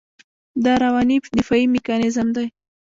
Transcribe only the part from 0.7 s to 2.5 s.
رواني دفاعي میکانیزم دی.